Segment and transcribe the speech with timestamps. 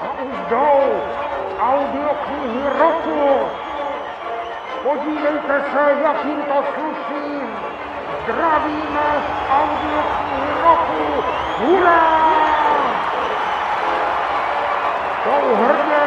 [0.00, 1.02] A už jdou
[1.60, 2.60] audioknihy.
[4.82, 7.40] Podívejte se, jakým to sluší.
[8.22, 9.08] Zdravíme
[9.50, 11.24] audioknihy roku.
[11.58, 12.20] Hurá!
[15.24, 16.02] Jsou hrdě.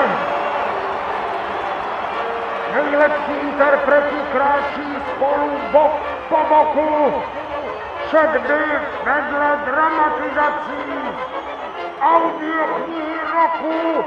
[2.73, 5.91] Nejlepší interpreti kráčí spolu bok
[6.29, 7.23] po boku.
[8.13, 8.53] Všakdy
[9.05, 10.81] vedle dramatizací.
[12.01, 14.03] Audioknihy roku.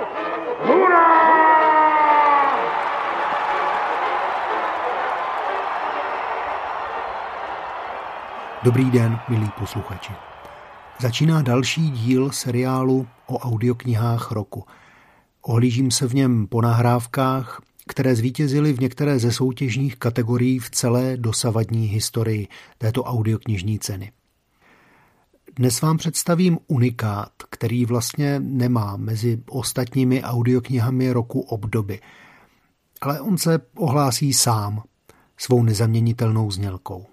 [0.67, 1.37] Hurá!
[8.63, 10.13] Dobrý den, milí posluchači.
[10.99, 14.67] Začíná další díl seriálu o audioknihách roku.
[15.43, 17.61] Ohlížím se v něm po nahrávkách,
[17.97, 24.13] které zvítězily v některé ze soutěžních kategorií v celé dosavadní historii této audioknižní ceny.
[25.57, 32.01] Dnes vám představím unikát, který vlastně nemá mezi ostatními audioknihami roku obdoby.
[33.01, 34.83] Ale on se ohlásí sám
[35.37, 37.07] svou nezaměnitelnou znělkou.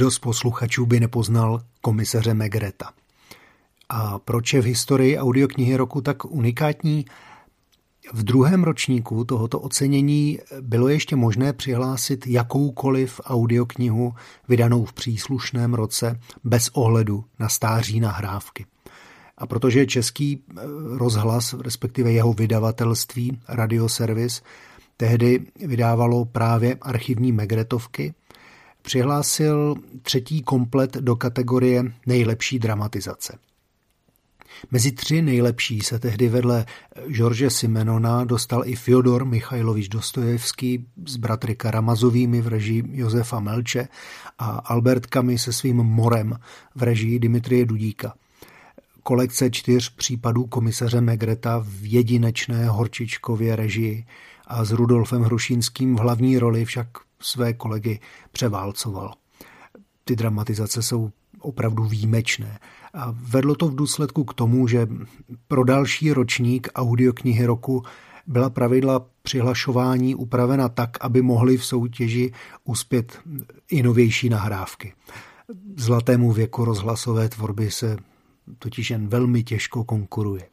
[0.00, 2.90] Kdo z posluchačů by nepoznal komisaře Megreta?
[3.88, 7.04] A proč je v historii audioknihy roku tak unikátní?
[8.12, 14.14] V druhém ročníku tohoto ocenění bylo ještě možné přihlásit jakoukoliv audioknihu
[14.48, 18.66] vydanou v příslušném roce bez ohledu na stáří nahrávky.
[19.38, 20.60] A protože český eh,
[20.98, 24.42] rozhlas, respektive jeho vydavatelství Radioservis,
[24.96, 28.14] tehdy vydávalo právě archivní Megretovky,
[28.82, 33.38] přihlásil třetí komplet do kategorie nejlepší dramatizace.
[34.70, 36.66] Mezi tři nejlepší se tehdy vedle
[37.08, 43.88] George Simenona dostal i Fyodor Michajlovič Dostojevský s bratry Karamazovými v režii Josefa Melče
[44.38, 46.38] a Albert Kamy se svým Morem
[46.74, 48.14] v režii Dimitrie Dudíka.
[49.02, 54.04] Kolekce čtyř případů komisaře Megreta v jedinečné Horčičkově režii
[54.46, 56.86] a s Rudolfem Hrušínským v hlavní roli však
[57.20, 58.00] své kolegy
[58.32, 59.14] převálcoval.
[60.04, 61.10] Ty dramatizace jsou
[61.40, 62.58] opravdu výjimečné.
[62.94, 64.88] A vedlo to v důsledku k tomu, že
[65.48, 67.82] pro další ročník audioknihy roku
[68.26, 72.32] byla pravidla přihlašování upravena tak, aby mohly v soutěži
[72.64, 73.20] uspět
[73.68, 74.92] i novější nahrávky.
[75.76, 77.96] Zlatému věku rozhlasové tvorby se
[78.58, 80.46] totiž jen velmi těžko konkuruje.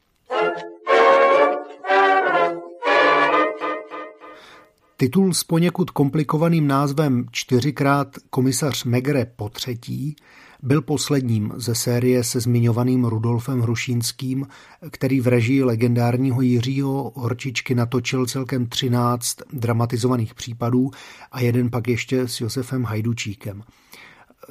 [5.00, 10.16] Titul s poněkud komplikovaným názvem Čtyřikrát komisař Megre po třetí
[10.64, 14.48] byl posledním ze série se zmiňovaným Rudolfem Hrušínským,
[14.92, 20.92] který v režii legendárního Jiřího Horčičky natočil celkem 13 dramatizovaných případů
[21.32, 23.64] a jeden pak ještě s Josefem Hajdučíkem.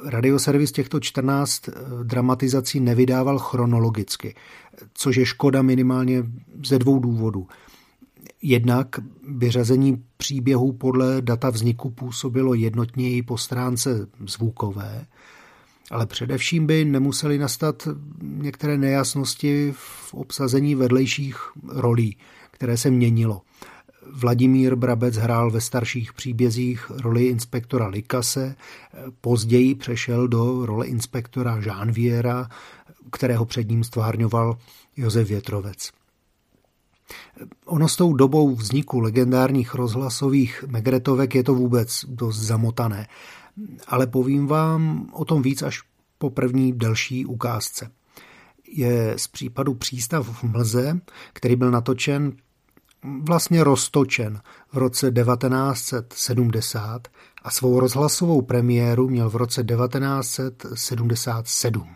[0.05, 1.69] Radioservis těchto 14
[2.03, 4.35] dramatizací nevydával chronologicky,
[4.93, 6.23] což je škoda minimálně
[6.65, 7.47] ze dvou důvodů–
[8.41, 8.87] Jednak
[9.27, 15.05] vyřazení příběhů podle data vzniku působilo jednotněji po stránce zvukové,
[15.91, 17.87] ale především by nemusely nastat
[18.21, 21.37] některé nejasnosti v obsazení vedlejších
[21.69, 22.17] rolí,
[22.51, 23.41] které se měnilo.
[24.13, 28.55] Vladimír Brabec hrál ve starších příbězích roli inspektora Likase,
[29.21, 32.49] později přešel do role inspektora Žánviera,
[33.11, 34.57] kterého před ním stvárňoval
[34.97, 35.91] Josef Větrovec.
[37.65, 43.07] Ono s tou dobou vzniku legendárních rozhlasových megretovek je to vůbec dost zamotané,
[43.87, 45.81] ale povím vám o tom víc až
[46.17, 47.91] po první delší ukázce.
[48.67, 50.99] Je z případu přístav v Mlze,
[51.33, 52.33] který byl natočen
[53.03, 54.41] vlastně roztočen
[54.73, 57.07] v roce 1970
[57.43, 61.95] a svou rozhlasovou premiéru měl v roce 1977.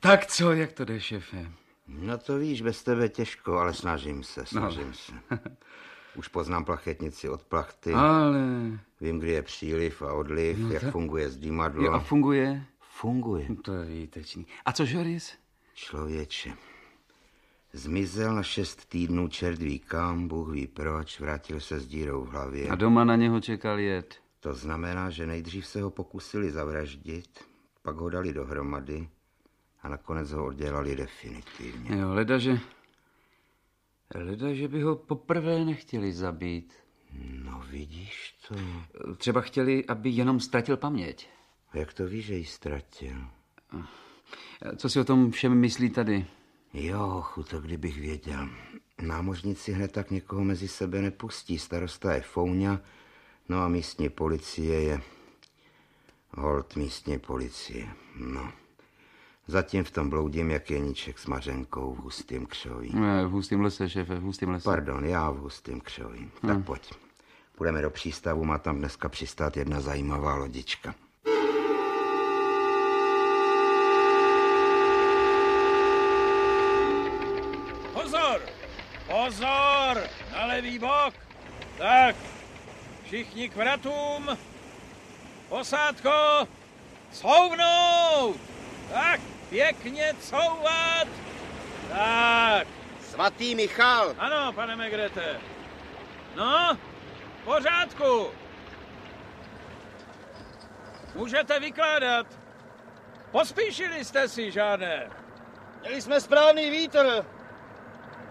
[0.00, 1.46] Tak co, jak to jde, šefe?
[1.88, 4.94] No to víš, bez tebe těžko, ale snažím se, snažím no.
[4.94, 5.12] se.
[6.16, 7.92] Už poznám plachetnici od plachty.
[7.92, 8.38] Ale...
[9.00, 10.90] Vím, kdy je příliv a odliv, no, jak to...
[10.90, 11.84] funguje zdímadlo.
[11.84, 12.66] Jo, a funguje?
[12.80, 13.46] Funguje.
[13.62, 14.46] To je výtečný.
[14.64, 15.32] A co Žoris?
[15.74, 16.52] Člověče.
[17.72, 22.68] Zmizel na šest týdnů čerdví kam, Bůh ví proč, vrátil se s dírou v hlavě.
[22.68, 24.14] A doma na něho čekal jed.
[24.40, 27.44] To znamená, že nejdřív se ho pokusili zavraždit,
[27.82, 29.08] pak ho dali dohromady
[29.86, 31.96] a nakonec ho oddělali definitivně.
[31.96, 32.58] Jo, leda, že...
[34.14, 36.74] Leda, že by ho poprvé nechtěli zabít.
[37.44, 38.54] No vidíš to.
[39.16, 41.28] Třeba chtěli, aby jenom ztratil paměť.
[41.74, 43.16] Jak to víš, že ji ztratil?
[44.76, 46.26] Co si o tom všem myslí tady?
[46.74, 48.48] Jo, chuto, kdybych věděl.
[49.02, 51.58] Námožníci hned tak někoho mezi sebe nepustí.
[51.58, 52.80] Starosta je Fouňa,
[53.48, 55.00] no a místní policie je...
[56.30, 58.52] Hold místní policie, no.
[59.48, 62.90] Zatím v tom bloudím jak jeníček s Mařenkou v hustým křoví.
[62.94, 64.64] Ne, v hustým lese, šéfe, v hustým lese.
[64.64, 66.30] Pardon, já v hustým křoví.
[66.42, 66.54] Hmm.
[66.54, 66.92] Tak pojď.
[67.56, 70.94] Půjdeme do přístavu, má tam dneska přistát jedna zajímavá lodička.
[77.92, 78.40] Pozor!
[79.06, 80.02] Pozor!
[80.32, 81.14] Na levý bok!
[81.78, 82.16] Tak,
[83.04, 84.38] všichni k vratům!
[85.48, 86.10] Posádko!
[87.12, 88.36] Couvnout!
[88.92, 89.20] Tak,
[89.50, 91.08] pěkně couvat!
[91.88, 92.68] Tak,
[93.00, 94.14] Svatý Michal!
[94.18, 95.40] ano, pane Megrete.
[96.36, 96.78] No,
[97.40, 98.26] v pořádku.
[101.14, 102.26] Můžete vykládat.
[103.30, 105.10] Pospíšili jste si, žádné.
[105.80, 107.24] Měli jsme správný vítr.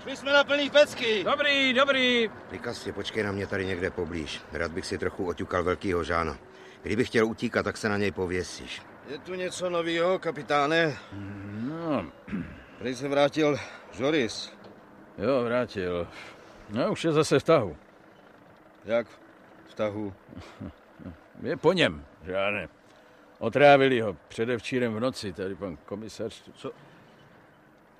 [0.02, 1.24] Šli jsme na plný pecky.
[1.24, 2.30] Dobrý, dobrý.
[2.52, 4.42] Likasě, počkej na mě tady někde poblíž.
[4.52, 6.38] Rád bych si trochu oťukal velkýho žána.
[6.84, 8.82] Kdybych chtěl utíkat, tak se na něj pověsíš.
[9.08, 10.98] Je tu něco nového, kapitáne?
[11.62, 12.06] No,
[12.80, 13.58] Prý se vrátil
[14.00, 14.54] Joris.
[15.18, 16.08] jo, vrátil.
[16.70, 17.78] No, už je zase v tahu.
[18.86, 19.08] Jak
[19.70, 20.14] v tahu?
[21.42, 22.68] Je po něm, žádné.
[23.40, 26.44] Otrávili ho předevčírem v noci, tady pan komisař.
[26.56, 26.72] Co?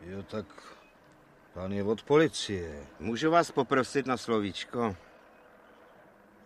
[0.02, 0.46] Jo, tak
[1.54, 2.84] pán je od policie.
[3.00, 4.82] Můžu vás poprosit na slovíčko?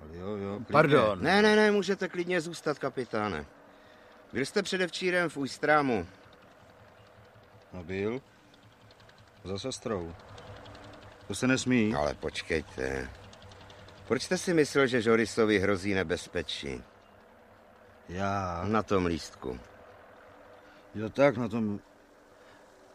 [0.01, 0.71] Ale jo, jo, klidně.
[0.71, 1.23] Pardon.
[1.23, 3.45] Ne, ne, ne, můžete klidně zůstat, kapitáne.
[4.33, 6.07] Byl jste předevčírem v Ujstrámu.
[7.73, 8.21] No byl.
[9.43, 10.15] Za sestrou.
[11.27, 11.95] To se nesmí.
[11.95, 13.09] Ale počkejte.
[14.07, 16.83] Proč jste si myslel, že Žorisovi hrozí nebezpečí?
[18.09, 18.65] Já.
[18.67, 19.59] Na tom lístku.
[20.95, 21.79] Jo, tak na tom...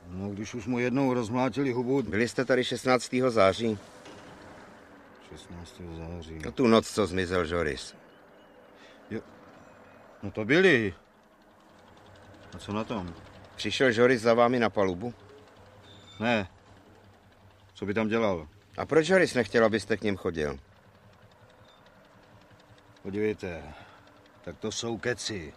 [0.07, 2.03] No, když už mu jednou rozmlátili hubu...
[2.03, 3.15] Byli jste tady 16.
[3.29, 3.79] září?
[5.31, 5.81] 16.
[5.99, 6.39] září.
[6.45, 7.95] No tu noc, co zmizel Žoris.
[10.23, 10.95] No to byli.
[12.55, 13.15] A co na tom?
[13.57, 15.15] Přišel Žoris za vámi na palubu?
[16.21, 16.49] Ne.
[17.75, 18.49] Co by tam dělal?
[18.77, 20.59] A proč Žoris nechtěl, abyste k ním chodil?
[23.03, 23.63] Podívejte,
[24.45, 25.55] tak to jsou keci.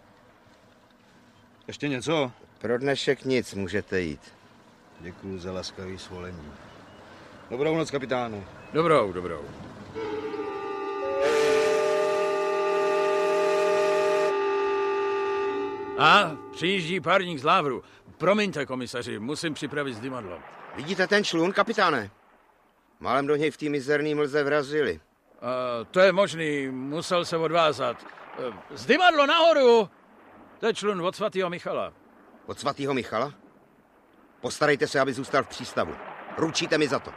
[1.66, 2.32] Ještě něco?
[2.58, 4.34] Pro dnešek nic, můžete jít.
[5.00, 6.52] Děkuji za laskavý svolení.
[7.50, 8.44] Dobrou noc, kapitáne.
[8.72, 9.44] Dobrou, dobrou.
[15.98, 17.82] A přijíždí párník z Lávru.
[18.18, 20.38] Promiňte, komisaři, musím připravit zdymadlo.
[20.76, 22.10] Vidíte ten člun, kapitáne?
[23.00, 24.92] Málem do něj v té mizerný mlze vrazili.
[24.92, 28.06] Uh, to je možný, musel se odvázat.
[28.48, 29.88] Uh, zdymadlo nahoru!
[30.58, 31.92] To je člun od svatého Michala.
[32.46, 33.34] Od svatého Michala?
[34.40, 35.94] Postarejte se, aby zůstal v přístavu.
[36.36, 37.10] Ručíte mi za to.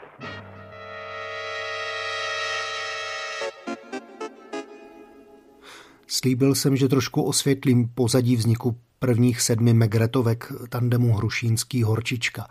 [6.14, 12.48] Slíbil jsem, že trošku osvětlím pozadí vzniku prvních sedmi megretovek tandemu Hrušínský Horčička.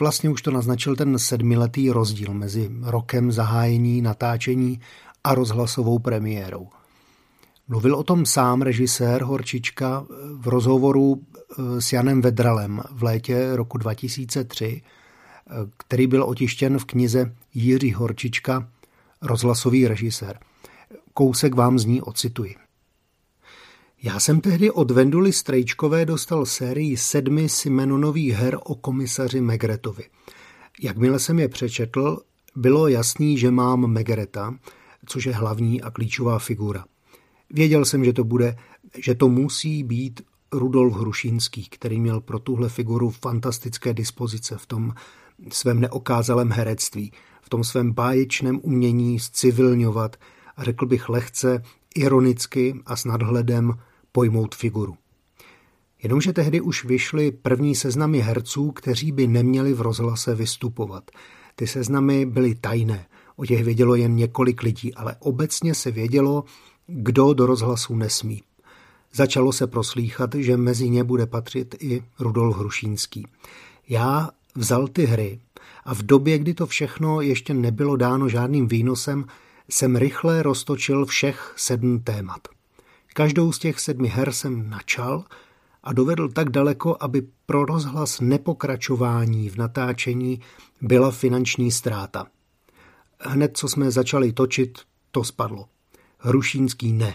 [0.00, 4.80] Vlastně už to naznačil ten sedmiletý rozdíl mezi rokem zahájení natáčení
[5.24, 6.68] a rozhlasovou premiérou.
[7.68, 11.22] Mluvil o tom sám režisér Horčička v rozhovoru
[11.78, 14.82] s Janem Vedralem v létě roku 2003,
[15.76, 18.68] který byl otištěn v knize Jiří Horčička,
[19.22, 20.38] rozhlasový režisér.
[21.14, 22.54] Kousek vám z ní ocituji.
[24.02, 30.04] Já jsem tehdy od Venduly Strejčkové dostal sérii sedmi Simenonových her o komisaři Megretovi.
[30.82, 32.18] Jakmile jsem je přečetl,
[32.56, 34.54] bylo jasný, že mám Megreta,
[35.06, 36.84] což je hlavní a klíčová figura.
[37.50, 38.56] Věděl jsem, že to bude,
[38.98, 40.20] že to musí být
[40.52, 44.94] Rudolf Hrušínský, který měl pro tuhle figuru fantastické dispozice v tom
[45.50, 50.16] svém neokázalém herectví, v tom svém báječném umění zcivilňovat
[50.56, 51.62] a řekl bych lehce,
[51.94, 53.72] ironicky a s nadhledem
[54.12, 54.96] pojmout figuru.
[56.02, 61.10] Jenomže tehdy už vyšly první seznamy herců, kteří by neměli v rozhlase vystupovat.
[61.56, 63.06] Ty seznamy byly tajné,
[63.36, 66.44] o těch vědělo jen několik lidí, ale obecně se vědělo,
[66.86, 68.42] kdo do rozhlasu nesmí.
[69.12, 73.26] Začalo se proslýchat, že mezi ně bude patřit i Rudolf Hrušínský.
[73.88, 75.40] Já vzal ty hry
[75.84, 79.24] a v době, kdy to všechno ještě nebylo dáno žádným výnosem,
[79.68, 82.48] jsem rychle roztočil všech sedm témat.
[83.14, 85.24] Každou z těch sedmi her jsem načal
[85.82, 90.40] a dovedl tak daleko, aby pro rozhlas nepokračování v natáčení
[90.80, 92.26] byla finanční ztráta.
[93.20, 94.78] Hned, co jsme začali točit,
[95.10, 95.68] to spadlo.
[96.18, 97.14] Hrušínský ne.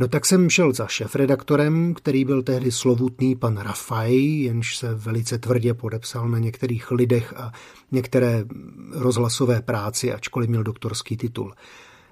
[0.00, 5.38] No tak jsem šel za šefredaktorem, který byl tehdy slovutný pan Rafaj, jenž se velice
[5.38, 7.52] tvrdě podepsal na některých lidech a
[7.92, 8.44] některé
[8.92, 11.54] rozhlasové práci, ačkoliv měl doktorský titul.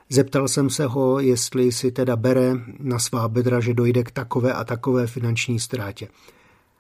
[0.09, 4.53] Zeptal jsem se ho, jestli si teda bere na svá bedra, že dojde k takové
[4.53, 6.09] a takové finanční ztrátě.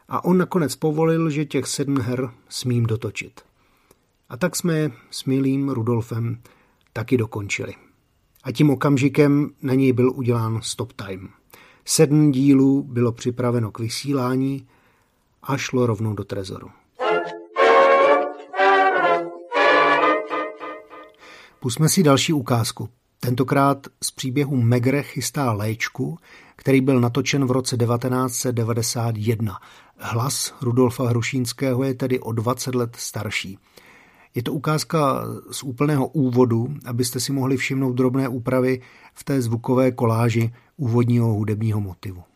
[0.08, 3.40] A on nakonec povolil, že těch sedm her smím dotočit.
[4.28, 6.38] A tak jsme s milým Rudolfem
[6.92, 7.74] taky dokončili.
[8.48, 11.28] A tím okamžikem na něj byl udělán stop time.
[11.84, 14.66] Sedm dílů bylo připraveno k vysílání
[15.42, 16.70] a šlo rovnou do trezoru.
[21.60, 22.88] Pusme si další ukázku.
[23.20, 26.18] Tentokrát z příběhu Megre chystá léčku,
[26.56, 29.58] který byl natočen v roce 1991.
[29.96, 33.58] Hlas Rudolfa Hrušínského je tedy o 20 let starší.
[34.38, 38.80] Je to ukázka z úplného úvodu, abyste si mohli všimnout drobné úpravy
[39.14, 42.27] v té zvukové koláži úvodního hudebního motivu.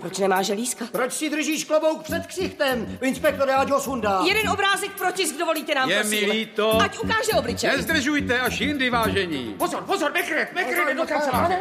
[0.00, 0.84] Proč nemá želízka?
[0.92, 2.98] Proč si držíš klobouk před ksichtem?
[3.02, 4.22] Inspektore, ať ho sundá.
[4.26, 6.20] Jeden obrázek pro tisk dovolíte nám, Je prosím.
[6.28, 6.80] mi líto.
[6.80, 7.70] Ať ukáže obličej.
[7.70, 9.54] Nezdržujte až jindy, vážení.
[9.58, 11.58] Pozor, pozor, Mekret, Mekret, do kanceláře.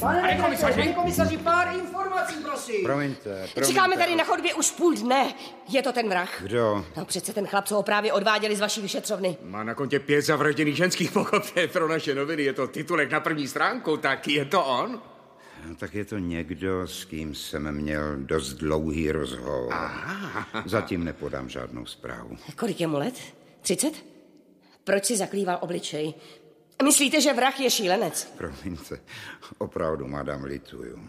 [0.00, 0.82] Pane komisaři.
[0.82, 2.84] Pane komisaři, pár informací, prosím.
[2.84, 3.22] Promiňte,
[3.54, 3.66] promiňte.
[3.66, 5.34] Čekáme tady na chodbě už půl dne.
[5.68, 6.42] Je to ten vrah?
[6.42, 6.84] Kdo?
[6.96, 9.36] No přece ten chlap, co ho právě odváděli z vaší vyšetřovny.
[9.42, 12.42] Má na kontě pět zavražděných ženských pochopě pro naše noviny.
[12.42, 15.00] Je to titulek na první stránku, tak je to on?
[15.68, 19.74] No, tak je to někdo, s kým jsem měl dost dlouhý rozhovor.
[20.64, 22.36] Zatím nepodám žádnou zprávu.
[22.56, 23.14] Kolik je mu let?
[23.60, 24.04] 30?
[24.84, 26.14] Proč si zaklíval obličej?
[26.84, 28.32] Myslíte, že vrah je šílenec?
[28.38, 29.00] Promiňte,
[29.58, 31.00] opravdu, madam, lituju.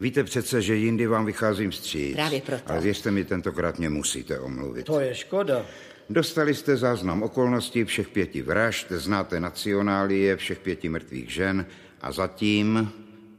[0.00, 2.12] Víte přece, že jindy vám vycházím vstříc.
[2.12, 2.72] Právě proto.
[2.72, 4.86] Ale věřte mi, tentokrát mě musíte omluvit.
[4.86, 5.66] To je škoda.
[6.10, 11.66] Dostali jste záznam okolností všech pěti vražd, znáte nacionálie všech pěti mrtvých žen
[12.00, 12.92] a zatím,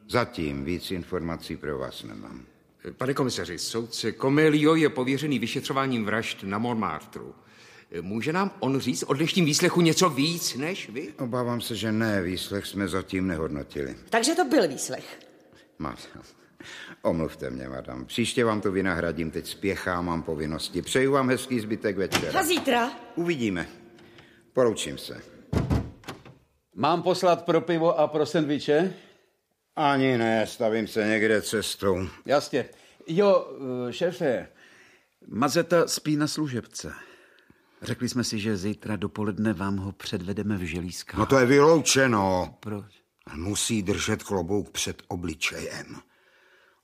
[0.09, 2.45] zatím víc informací pro vás nemám.
[2.97, 7.21] Pane komisaři, soudce Comelio je pověřený vyšetřováním vražd na Montmartre.
[8.01, 11.13] Může nám on říct o dnešním výslechu něco víc než vy?
[11.19, 13.95] Obávám se, že ne, výslech jsme zatím nehodnotili.
[14.09, 15.19] Takže to byl výslech.
[15.79, 16.01] Máte.
[17.01, 18.05] Omluvte mě, madam.
[18.05, 20.81] Příště vám to vynahradím, teď spěchám, mám povinnosti.
[20.81, 22.39] Přeju vám hezký zbytek večera.
[22.39, 22.91] A zítra?
[23.15, 23.67] Uvidíme.
[24.53, 25.21] Poroučím se.
[26.75, 28.93] Mám poslat pro pivo a pro sendviče?
[29.75, 32.07] Ani ne, stavím se někde cestou.
[32.25, 32.65] Jasně.
[33.07, 33.57] Jo,
[33.89, 34.47] eh, šéfe,
[35.27, 36.93] Mazeta spí na služebce.
[37.81, 41.19] Řekli jsme si, že zítra dopoledne vám ho předvedeme v želízkách.
[41.19, 42.57] No to je vyloučeno.
[42.59, 42.85] Proč?
[43.35, 45.95] Musí držet klobouk před obličejem.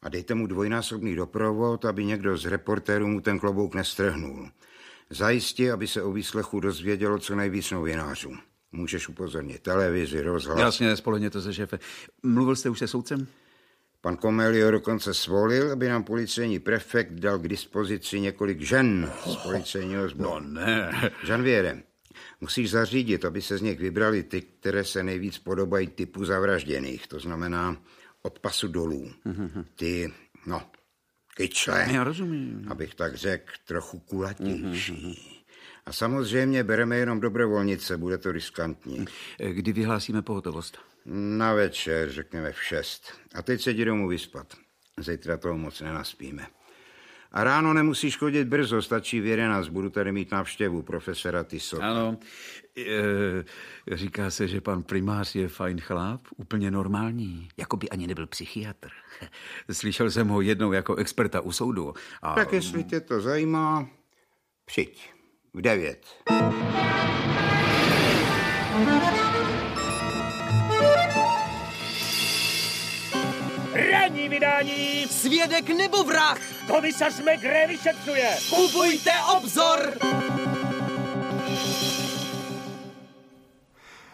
[0.02, 4.50] A dejte mu dvojnásobný doprovod, aby někdo z reportérů mu ten klobouk nestrhnul.
[5.10, 8.32] Zajistí, aby se o výslechu dozvědělo co nejvíc novinářů.
[8.72, 10.60] Můžeš upozornit televizi, rozhlas.
[10.60, 11.80] Jasně, spolehněte se, šéfe.
[12.24, 13.28] Mluvil jste už se soudcem?
[14.02, 20.10] Pan Komelio dokonce svolil, aby nám policejní prefekt dal k dispozici několik žen z policejního
[20.10, 20.30] sboru.
[20.30, 20.92] No ne.
[21.24, 21.84] Žanviere,
[22.42, 27.20] musíš zařídit, aby se z nich vybrali ty, které se nejvíc podobají typu zavražděných, to
[27.20, 27.78] znamená
[28.22, 29.12] od pasu dolů.
[29.76, 30.14] Ty,
[30.46, 30.62] no,
[31.36, 32.66] kyčle, Já rozumím.
[32.70, 35.39] abych tak řekl, trochu kulatější.
[35.90, 39.06] A samozřejmě bereme jenom dobrovolnice, bude to riskantní.
[39.52, 40.78] Kdy vyhlásíme pohotovost?
[41.06, 43.14] Na večer, řekněme v šest.
[43.36, 44.54] A teď se jdi domů vyspat.
[44.98, 46.48] Zítra toho moc nenaspíme.
[47.32, 49.68] A ráno nemusíš chodit brzo, stačí v 11.
[49.68, 51.82] Budu tady mít návštěvu profesora Tiso.
[51.82, 52.18] Ano.
[52.78, 58.28] E, říká se, že pan primář je fajn chlap, úplně normální, jako by ani nebyl
[58.28, 58.90] psychiatr.
[59.72, 61.94] Slyšel jsem ho jednou jako experta u soudu.
[62.22, 62.36] A...
[62.36, 63.90] Tak jestli tě to zajímá,
[64.66, 65.19] přijď.
[65.54, 66.06] V devět.
[73.92, 75.08] Ranní vydání!
[75.08, 76.40] Svědek nebo vrah?
[76.68, 78.38] Komisař Megre vyšetřuje!
[78.50, 79.94] Kupujte obzor!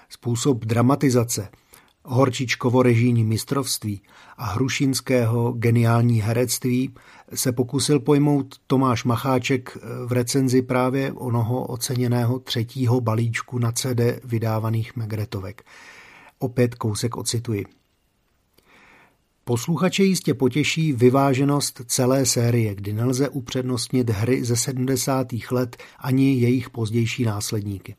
[0.10, 1.50] Způsob dramatizace
[2.08, 4.02] Horčičkovo režijní mistrovství
[4.38, 6.94] a Hrušinského geniální herectví
[7.34, 14.96] se pokusil pojmout Tomáš Macháček v recenzi právě onoho oceněného třetího balíčku na CD vydávaných
[14.96, 15.64] Megretovek.
[16.40, 17.66] Opět kousek ocituji.
[19.44, 25.28] Posluchače jistě potěší vyváženost celé série, kdy nelze upřednostnit hry ze 70.
[25.52, 27.96] let ani jejich pozdější následníky.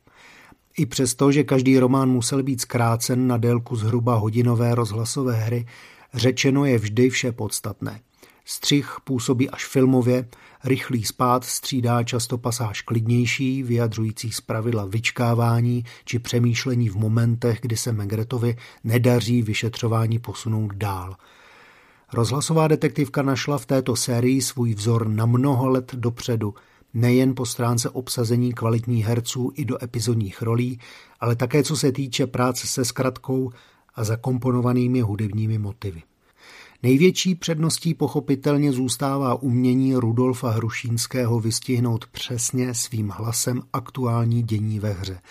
[0.78, 5.66] I přesto, že každý román musel být zkrácen na délku zhruba hodinové rozhlasové hry,
[6.14, 8.00] řečeno je vždy vše podstatné.
[8.44, 10.28] Střih působí až filmově,
[10.64, 17.92] rychlý spát střídá často pasáž klidnější, vyjadřující pravidla vyčkávání či přemýšlení v momentech, kdy se
[17.92, 21.16] Megretovi nedaří vyšetřování posunout dál.
[22.12, 26.54] Rozhlasová detektivka našla v této sérii svůj vzor na mnoho let dopředu–
[26.96, 30.78] nejen po stránce obsazení kvalitních herců i do epizodních rolí,
[31.20, 33.52] ale také co se týče práce se zkratkou
[33.94, 36.02] a zakomponovanými hudebními motivy.
[36.82, 45.18] Největší předností pochopitelně zůstává umění Rudolfa Hrušínského vystihnout přesně svým hlasem aktuální dění ve hře–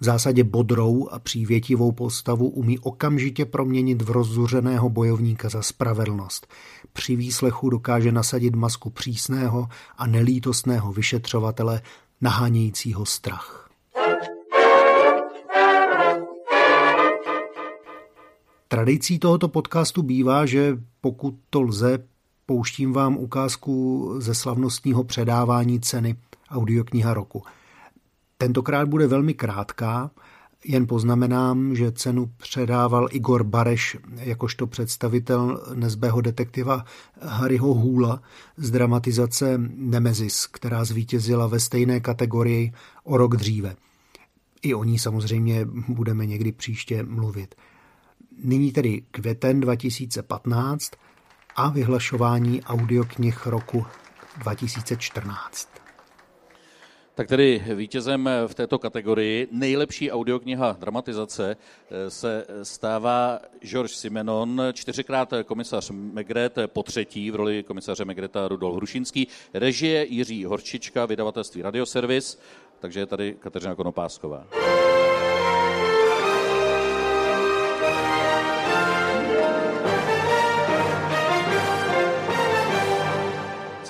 [0.00, 6.46] v zásadě bodrou a přívětivou postavu umí okamžitě proměnit v rozzuřeného bojovníka za spravedlnost.
[6.92, 11.82] Při výslechu dokáže nasadit masku přísného a nelítostného vyšetřovatele,
[12.20, 13.70] nahánějícího strach.
[18.68, 21.98] Tradicí tohoto podcastu bývá, že pokud to lze,
[22.46, 26.16] pouštím vám ukázku ze slavnostního předávání ceny
[26.50, 27.42] audiokniha roku–
[28.40, 30.10] Tentokrát bude velmi krátká,
[30.64, 36.84] jen poznamenám, že cenu předával Igor Bareš jakožto představitel nezbého detektiva
[37.22, 38.22] Harryho Hůla
[38.56, 42.72] z dramatizace Nemezis, která zvítězila ve stejné kategorii
[43.04, 43.76] o rok dříve.
[44.62, 47.54] I o ní samozřejmě budeme někdy příště mluvit.
[48.44, 50.90] Nyní tedy květen 2015
[51.56, 53.86] a vyhlašování audioknih roku
[54.38, 55.79] 2014.
[57.20, 65.32] Tak tedy vítězem v této kategorii nejlepší audiokniha dramatizace eh, se stává George Simenon, čtyřikrát
[65.46, 72.38] komisař Megret, po třetí v roli komisaře Megreta Rudolf Hrušínský, režie Jiří Horčička, vydavatelství Radioservis,
[72.78, 74.46] takže je tady Kateřina Konopásková.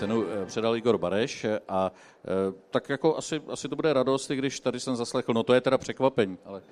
[0.00, 1.92] Cenu eh, předal Igor Bareš a
[2.24, 2.28] eh,
[2.70, 5.60] tak jako asi, asi to bude radost, i když tady jsem zaslechl, no to je
[5.60, 6.62] teda překvapení, ale...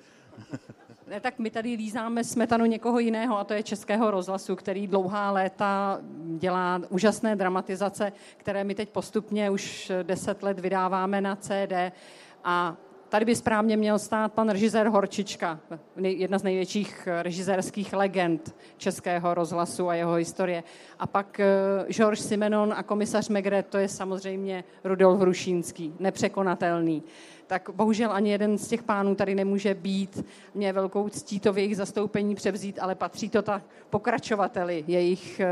[1.07, 5.31] Ne, tak my tady lízáme smetanu někoho jiného a to je Českého rozhlasu, který dlouhá
[5.31, 5.99] léta
[6.37, 11.73] dělá úžasné dramatizace, které my teď postupně už deset let vydáváme na CD
[12.43, 12.77] a
[13.09, 15.59] Tady by správně měl stát pan režisér Horčička,
[15.97, 20.63] jedna z největších režisérských legend českého rozhlasu a jeho historie.
[20.99, 27.03] A pak eh, Georges Simenon a komisař Megret, to je samozřejmě Rudolf Hrušínský, nepřekonatelný.
[27.47, 30.25] Tak bohužel ani jeden z těch pánů tady nemůže být.
[30.53, 35.47] Mě velkou ctí to v jejich zastoupení převzít, ale patří to tak pokračovateli jejich eh,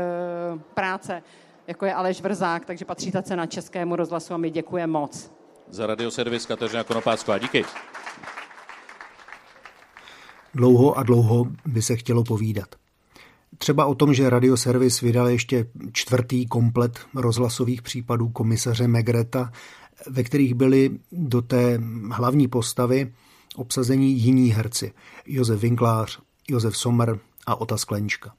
[0.74, 1.22] práce,
[1.66, 5.37] jako je Aleš Vrzák, takže patří ta cena Českému rozhlasu a my děkujeme moc
[5.70, 7.38] za radioservis Kateřina Konopácková.
[7.38, 7.64] Díky.
[10.54, 12.68] Dlouho a dlouho by se chtělo povídat.
[13.58, 19.52] Třeba o tom, že radioservis vydal ještě čtvrtý komplet rozhlasových případů komisaře Megreta,
[20.06, 23.12] ve kterých byli do té hlavní postavy
[23.56, 24.92] obsazení jiní herci.
[25.26, 28.34] Josef Winklář, Josef Sommer a Ota Sklenčka.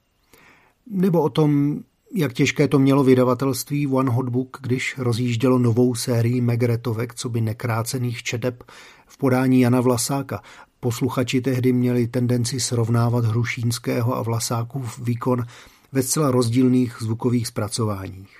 [0.86, 1.80] Nebo o tom,
[2.14, 7.40] jak těžké to mělo vydavatelství One Hot Book, když rozjíždělo novou sérii Megretovek, co by
[7.40, 8.62] nekrácených četeb
[9.06, 10.42] v podání Jana Vlasáka.
[10.80, 15.44] Posluchači tehdy měli tendenci srovnávat Hrušínského a Vlasákův výkon
[15.92, 18.38] ve zcela rozdílných zvukových zpracováních.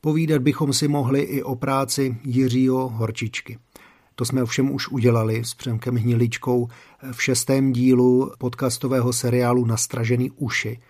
[0.00, 3.58] Povídat bychom si mohli i o práci Jiřího Horčičky.
[4.14, 6.68] To jsme ovšem už udělali s Přemkem Hniličkou
[7.12, 10.80] v šestém dílu podcastového seriálu Nastražený uši,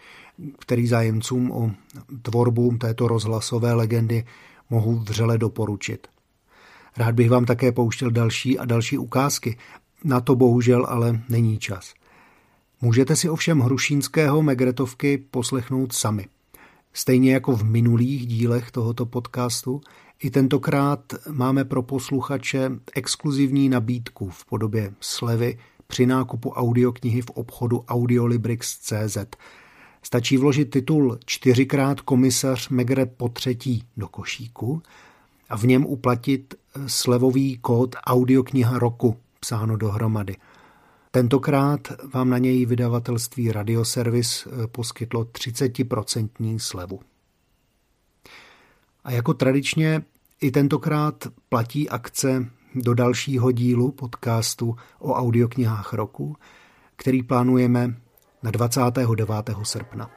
[0.59, 1.71] který zájemcům o
[2.23, 4.25] tvorbu této rozhlasové legendy
[4.71, 6.07] mohu vřele doporučit.
[6.97, 9.59] Rád bych vám také pouštěl další a další ukázky,
[10.05, 11.95] na to bohužel ale není čas.
[12.81, 16.27] Můžete si ovšem Hrušínského Megretovky poslechnout sami.
[16.93, 19.81] Stejně jako v minulých dílech tohoto podcastu,
[20.23, 27.85] i tentokrát máme pro posluchače exkluzivní nabídku v podobě slevy při nákupu audioknihy v obchodu
[27.89, 29.19] Audiolibrix.cz
[30.07, 34.83] Stačí vložit titul čtyřikrát komisař Megre po třetí do košíku
[35.49, 36.55] a v něm uplatit
[36.87, 40.37] slevový kód audiokniha roku psáno dohromady.
[41.11, 47.01] Tentokrát vám na něj vydavatelství Radioservis eh, poskytlo 30% slevu.
[49.05, 50.03] A jako tradičně
[50.41, 56.37] i tentokrát platí akce do dalšího dílu podcastu o audioknihách roku,
[56.97, 57.95] který plánujeme
[58.45, 59.51] na 29.
[59.63, 60.11] srpna.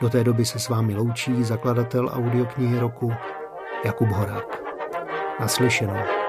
[0.00, 3.12] Do té doby se s vámi loučí zakladatel audioknihy roku
[3.84, 4.62] Jakub Horák.
[5.40, 6.23] Naslyšenou.